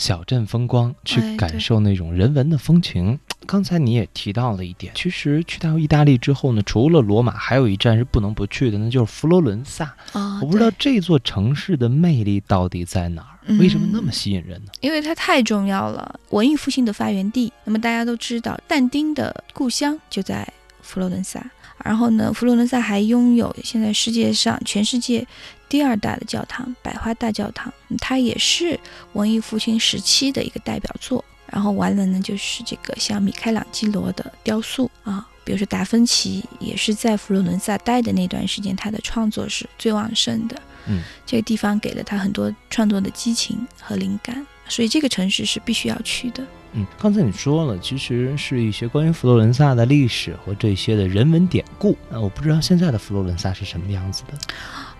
[0.00, 3.18] 小镇风光，去感受那种人文的风情。
[3.46, 9.94] 刚才你也提到了一点，其实去到意大利之后呢，除了罗马，还有一站是不能不去的，那就是佛罗伦萨。
[10.12, 14.72] 啊，我不知道这座城市的魅力到底在哪儿，为什么那么嗯吸引人呢？
[14.80, 17.52] 因为它太重要了，文艺复兴的发源地。
[17.64, 20.50] 那么大家都知道，但丁的故乡就在
[20.90, 21.44] 佛罗伦萨。
[21.84, 25.26] 然后呢，佛罗伦萨还拥有现在世界上全世界
[25.68, 28.78] 第二大的教堂——百花大教堂，嗯它也是
[29.14, 31.24] 文艺复兴时期的一个代表作。
[31.46, 40.62] 然后完了呢，就是这个像米开朗基罗的雕塑啊，比如说达芬奇也是在佛罗伦萨待的那段时间，他的创作是最旺盛的。
[40.86, 46.46] 嗯，这个地方给了他很多创作的激情和灵感，所以这个城市是必须要去的。
[46.72, 51.96] 嗯，刚才你说了，其实是一些关于佛罗伦萨的历史和这些的人文典故。
[52.10, 54.38] 呃，我不知道现在的佛罗伦萨是什么样子的。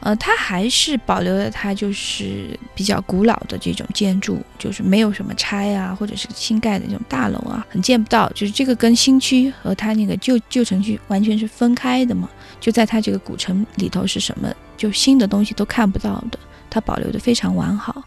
[0.01, 8.29] 呃，它还是保留了它就是比较古老的这种建筑，就是没有什么拆啊，或者是新盖的那种大楼啊，很见不到。
[8.31, 14.51] 就是这个跟新区和它那个旧旧城区完全是分开的嘛，就在它这个古城里头是什么，
[14.81, 16.39] 就新的东西都看不到的。
[16.73, 18.01] 它保留的非常完好，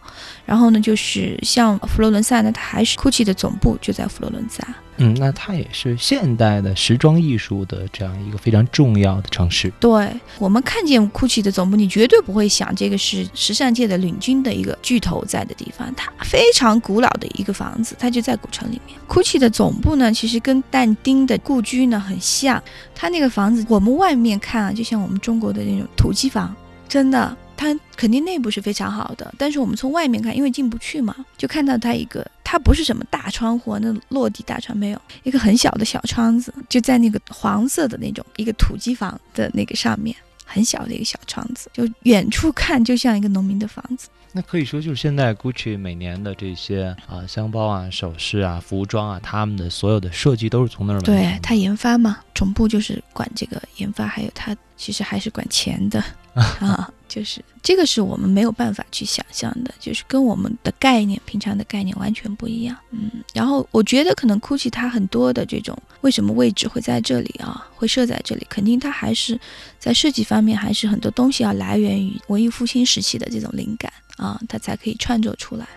[0.45, 9.69] 然后呢，就是像佛罗伦萨呢，它还是 GUCCI 的总部就在佛罗伦萨，嗯，那它也是现代的时装艺术的这样一个非常重要的城市。
[9.81, 15.94] 对我们看见 GUCCI 的总部，你绝对不会想这个是时尚界的领军的一个巨头在的地方。
[15.97, 18.97] 它非常古老的一个房子，它就在古城里面。
[19.09, 22.63] GUCCI 的总部呢，其实跟但丁的故居呢很像。
[22.95, 26.55] 它那个房子，我们外面看啊，就像我们中国的那种土鸡房，
[26.94, 29.33] 真的，它肯定内部是非常好的。
[29.36, 44.07] 但是我们从外面看，因为进不去嘛，就看到它一个，它不是什么大窗户，那落地大窗没有，一个很小的小窗子，就在那个黄色的那种一个土鸡房的那个上面，很小的一个小窗子，就远处看就像一个农民的房子。
[44.31, 51.02] 那可以说，就是现在 GUCCI 每年的这些啊箱包啊、首饰啊、服装啊，他们的所有的设计都是从那儿。
[51.02, 62.75] 对他研发嘛，总部就是管这个研发，还有他其实还是管钱的啊，就是这个是我们没有办法去想象的，就是跟我们的概念、平常的概念完全不一样。
[62.91, 69.39] 嗯，然后我觉得可能 GUCCI 它很多的这种为什么位置会在这里啊，会设在这里，肯定它还是
[69.77, 75.67] 在设计方面还是很多东西要来源于文艺复兴时期的这种灵感啊，它才可以创作出来。